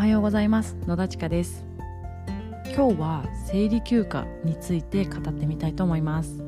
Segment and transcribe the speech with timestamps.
[0.00, 0.78] はようございます。
[0.86, 1.62] 野田千佳です。
[2.74, 6.42] 今日は生理休暇について語ってみたいと思います。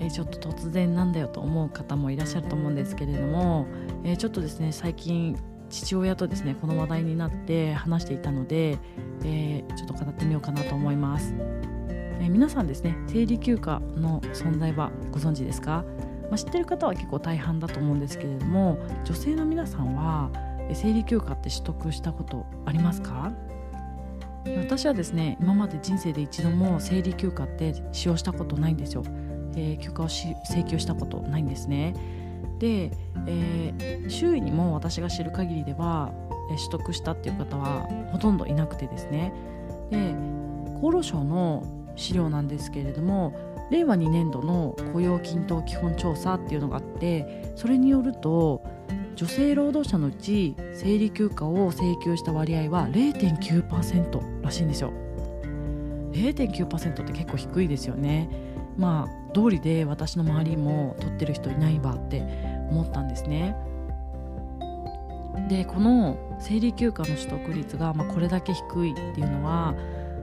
[0.00, 3.68] えちょっと突然なんだよと思う方もいらっしゃると思うんですけれども、
[4.02, 5.38] えちょっとですね最近
[5.70, 8.76] 父親とですねこの話題になって話していたので、
[9.22, 11.36] えー、ちょっと語ってみようかなと思います、
[12.18, 15.84] え皆さんですね生理休暇の存在はご存知ですか、
[16.22, 23.32] まあ、知ってる方は結構大半だと思うんですけれども女性の皆さんは生理休暇って取得したことありますか？
[24.58, 29.04] 私はですね今まで人生で一度も生理休暇って使用したことないんですよ、
[29.54, 31.94] えー、休暇を請求したことないんですね。
[32.58, 32.90] で、
[33.26, 36.12] えー、周囲にも私が知る限りでは、
[36.50, 39.32] えー、取得したっていう方はほとんどいなくてですね。
[39.90, 40.14] で
[40.78, 43.34] 厚労省の資料なんですけれども
[43.70, 48.64] 令和2年度の雇用均等基本調査っていうのがあってそれによると
[49.14, 54.92] 女性労働者のうち生理休暇を請求した割合は0.9%らしいんですよ。
[56.12, 58.28] 0.9%って結構低いですよね。
[58.76, 62.22] まあ道理で私の周りも取ってる人いないわって
[62.70, 63.56] 思ったんですね。
[65.48, 69.74] でこの生理休暇の取得率が、まあ、これだけ低いっていうのは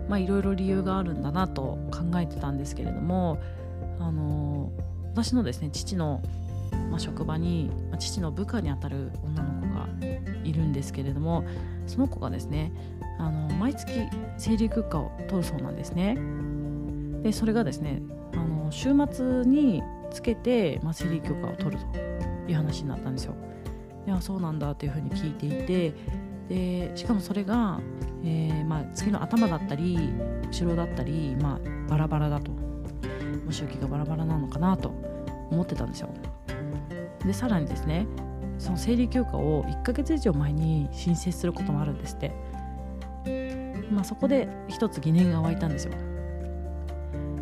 [0.08, 3.40] まあいろいろ理由があるんだなと考えてたんですけれども
[4.00, 4.72] あの
[5.14, 6.22] 私のですね父の
[6.89, 9.88] まあ、職場に、まあ、父の部下にあたる女の子が
[10.44, 11.45] いるんですけれども
[11.88, 12.72] その子がですね
[13.17, 13.92] あの毎月
[14.38, 16.17] 生理休暇を取るそうなんですね。
[17.23, 18.02] でそれがですね
[18.34, 22.00] あの週末につけて、まあ、生理休暇を取ると
[22.52, 23.36] いう話になったんですよ。
[24.08, 25.94] いやそうなんだというふうに聞いていて
[26.88, 27.80] でしかもそれが、
[28.23, 30.00] えーまあ、月の頭だったり
[30.50, 32.70] 後ろだったり、まあ、バラバラだと。
[33.52, 34.90] 周期がバラバラなのかなと
[35.52, 36.09] 思ってたんですよ。
[37.30, 38.08] でさらにですね
[38.58, 42.31] その生理休暇を1ヶ月以上前に申請することもあるんですって。
[43.91, 45.94] まあそこで一つ疑念が湧いたんですよ。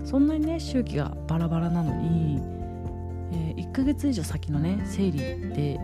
[0.04, 2.42] そんなにね周期がバラバラなのに、
[3.32, 5.80] えー、1ヶ月以上先のね生理って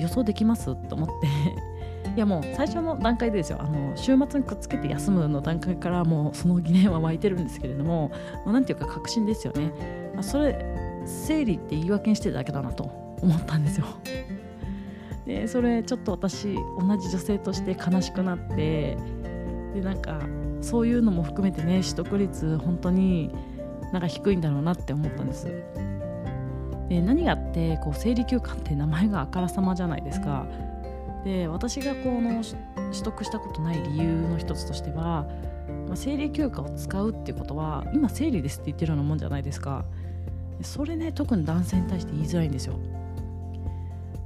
[0.00, 1.26] 予想できますと思って。
[2.14, 3.58] いやもう最初の段階でですよ。
[3.60, 8.12] あの週末にくっつけて休むの段階からもうその疑念は湧いてるんですけれども
[8.46, 9.72] 何、ていうか確信ですよね、
[10.14, 13.05] まあ、それ生理って言い訳にしてるだけだなと。
[13.22, 13.86] 思ったんですよ。
[15.26, 18.96] でそれちょっと私同じ女性として悲しくなって
[19.74, 20.20] でなんか
[20.60, 23.34] そういうのも含めてね取得率本当に
[23.92, 25.46] なんか低いんだろうなって思ったんです。
[26.88, 30.46] で何があってこう生理休暇って名前があからさまじゃないですか。
[31.24, 32.42] で私がこの
[32.92, 35.26] 取得したことない理由の一つとしては、
[35.88, 39.84] まあ、生理休暇を使うっていうことは今生理ですって言ってるようなもんじゃないですか。
[40.62, 42.78] それね特に男性に対して言いづらいんですよ。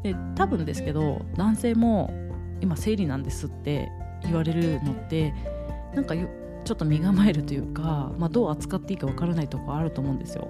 [0.03, 2.13] で多分ですけど男性も
[2.61, 3.91] 今生理なんですって
[4.23, 5.35] 言われるのって
[5.95, 10.49] なんかちょっと身構えるというか、まあ、どう扱っていいかわからないとこあると思うんですよ。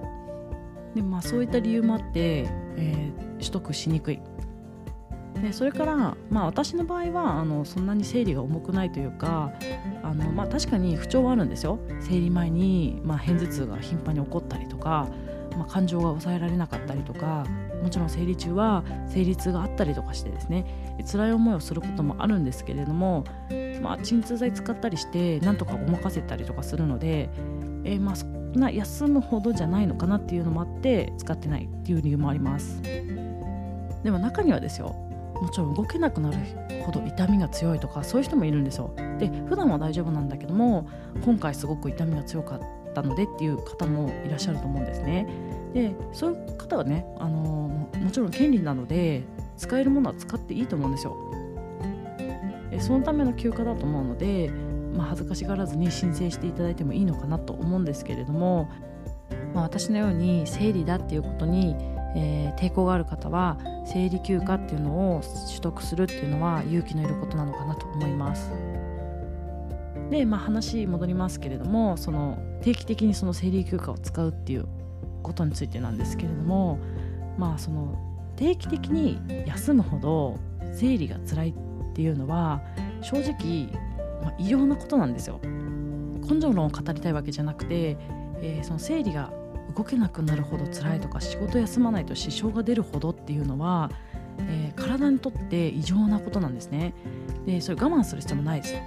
[0.95, 4.21] でまあそういった理由もあって、えー、取得しにくい。
[5.41, 9.53] でそれから、まあ、私の場合はあのそんなに生理が重くないというか
[10.03, 15.09] あの、まあ、確かに不調はあるんですよ生理前に、まあ、片頭痛が頻繁に起こったりとか
[15.57, 17.45] まあ、感情が抑えられなかったりとか
[17.83, 20.65] もちろん生理中は生理痛があったりとかしてですね
[21.11, 23.25] 辛い思いをすることもあるんですけれども、
[23.83, 27.31] まあ、鎮痛剤使ったりしてなんとかごまかせたりとかするので、
[27.85, 34.89] えー、まあそんな休むほどじゃないのかなっていうのもあって使ってないっていう理由もありますでも中にはですよ
[35.41, 36.37] もちろん動けなくなる
[36.85, 40.89] ほど痛みが強いとかそういう人もいるんですよで普段は大丈夫なんだけども
[41.25, 45.27] 今回すごく痛みが強かったったのでっていう方もいらっしゃると思うんですね。
[45.73, 49.23] でそういう方はねあのもちろん権利なので
[49.57, 51.17] 使えるものは使っていいと思うんですよ。
[52.79, 54.51] そのための休暇だと思うので、
[54.95, 58.71] まあ、恥ずかしがらずに申請していただいてもいいのかなと思うんですけれども、
[59.55, 61.75] まあ、私のように生理だっていうことに、
[62.17, 68.51] えー、抵抗がある方は生理休暇っていうのを取得するっていうのは勇気のいることなのかなと思います。
[70.11, 74.67] で、まあ、話戻りますけれどもその定期的にその生理休暇を使うっていう
[75.21, 76.79] ことについてなんですけれども
[77.39, 77.99] まあその
[78.37, 80.39] 定期的に休むほど
[80.73, 82.63] 生理が辛いっていうのは
[83.03, 83.69] 正直、
[84.23, 85.41] まあ、異様なことなんですよ。
[85.43, 87.97] 根性論を語りたいわけじゃなくて、
[88.41, 89.33] えー、その生理が
[89.77, 93.91] 動けなくなるほど辛いとか仕事休まないと支障が出るほどっていうのは、
[94.39, 96.95] えー、体にとって異常なことなんですね。
[97.47, 98.81] でそれ我慢する必要もないですよ。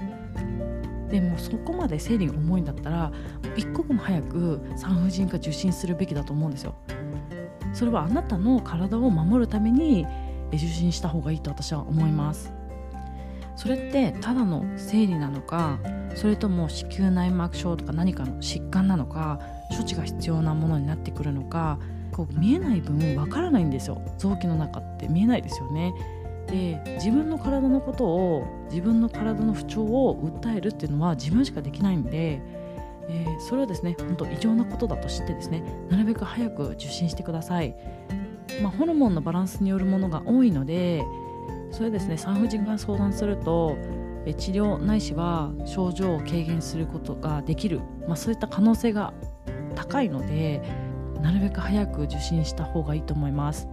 [1.14, 3.12] でもそこまで生理が重いんだったら
[3.56, 6.74] 一刻も早く産婦人科受診するべきだと思うんですよ。
[7.72, 10.08] それはあなたの体を守るために
[10.48, 12.52] 受診した方がいいと私は思います。
[13.56, 15.78] それってただの生理なのか
[16.16, 19.40] それとも子宮内膜症とか何かの疾患なのか
[19.70, 21.78] 処置が必要なものになってくるのか
[22.12, 24.02] こう見えない分わからないんですよ。
[24.18, 25.94] 臓器の中って見えないですよね。
[26.48, 32.42] で自分の体のことを自分の体の不調を訴えるっていうのは自分しかできないんで、
[33.08, 37.76] えー、それはですね本当異常なことだと知ってですねなるべく早く受診してください、
[38.62, 41.04] まあ、ホルモンのバランスによるものが多いので
[41.72, 43.78] それですね産婦人科相談すると
[44.38, 49.14] 治療ないしは症状を軽減することができる、まあ、そういった可能性が
[49.76, 50.62] 高いので
[51.22, 53.68] なるべく早く受診した方がいいと思います。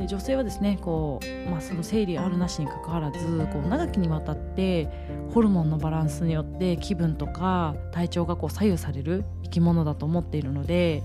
[0.00, 3.18] で女性はですねこう、まあ、その生理あるなしにかかわらず
[3.52, 4.88] こう長きにわたって
[5.34, 11.02] ホルモンのバランスによって気分とか体調がこう左右される生き物だと思っているので、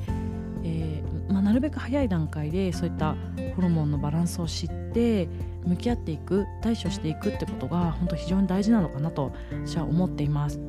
[0.64, 3.18] えー、まあ、なるべく早い段階でそういった
[3.58, 5.28] ホルモンのバランスを知って
[5.66, 9.34] 向き合っていく対処していくってことが本当非常に大事なのかなと
[9.66, 10.62] 私は思っています。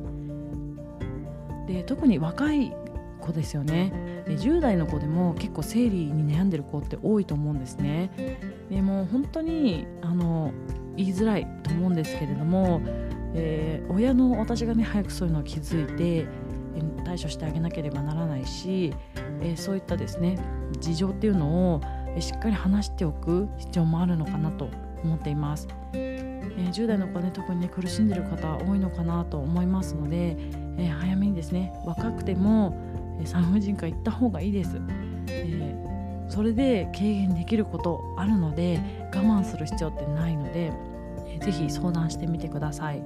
[1.65, 2.73] で特に若い
[3.17, 8.37] 子ですよねで10代の子でも結構生理に悩んでる子って多いと思うんですね
[8.69, 10.53] でも本当にあの
[10.95, 12.81] 言いづらいと思うんですけれども、
[13.35, 16.27] えー、親の私がね早くそういうのを気づいて
[17.07, 18.93] 対処してあげなければならないし、
[19.41, 20.37] えー、そういったですね
[20.79, 21.81] 事情っていうのを
[22.19, 24.69] しっかり話しておく必要もあるのかなと
[25.03, 25.67] 思っています。
[25.93, 30.35] えー、10代の子ね特にね苦しんでる方多いのかなと思いますので、
[30.77, 32.75] えー、早めにですね若くても
[33.25, 34.79] 産婦人科行った方がいいです、
[35.29, 38.79] えー、それで軽減できることあるので
[39.13, 40.71] 我慢する必要ってないので、
[41.27, 43.03] えー、ぜひ相談してみてください、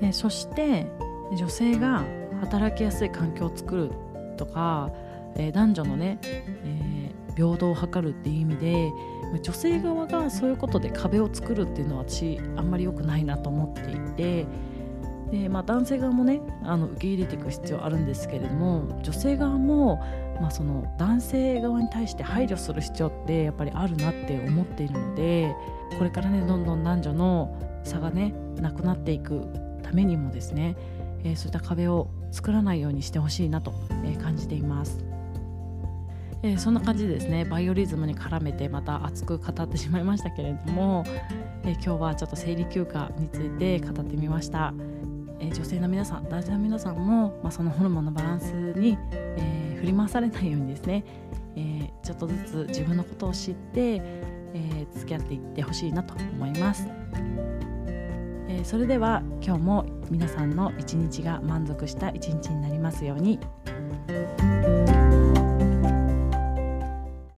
[0.00, 0.86] え、そして
[1.36, 2.04] 女性が
[2.40, 3.92] 働きやすい環境を作る
[4.36, 4.90] とか、
[5.36, 8.92] えー、男女のね、えー、平等を図るっていう意味で
[9.42, 14.46] 女性側がそういうことで壁を作るっていうのは私あんまり良くないなと思っていて
[15.34, 19.96] で、まあ、男性側もねあの受け入れていく必要あるんですけれども女性側も、
[20.40, 25.54] まあ、その男性側に対して配慮する必要ってやっぱりあるなって思っているので
[25.98, 29.42] これからねどんどん男女の差がねなくなっていく
[29.82, 30.76] ためにもですね、
[31.24, 33.72] えー、そういった壁を作らないようにしてほしいなと、
[34.04, 35.04] え感じています。
[36.42, 41.04] えー、そんな感じでですねバイオリズムに絡めてまた熱く語ってしまいましたけれども、
[41.62, 44.74] えー、今日はちょっと生理休暇について語ってみました。
[45.44, 51.04] え女性の皆さん男性の皆さんも、まあ、そのホルモンのバランスに、えー、振り回されないようにですね、
[51.56, 56.88] えー、ちょっとずつ自分のことを知って、えー、付き合っていってほしいなと思います、
[58.48, 63.38] えそれでは今日も皆さんの一日が満足した一日になりますように。